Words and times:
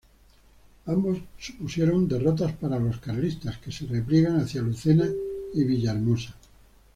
Ambos 0.87 1.19
supusieron 1.37 2.07
derrotas 2.07 2.53
para 2.53 2.79
los 2.79 2.97
carlistas, 2.99 3.59
que 3.59 3.71
se 3.71 3.85
repliegan 3.85 4.39
hacia 4.41 4.63
Lucena 4.63 5.05
y 5.53 5.63
Villahermosa. 5.63 6.33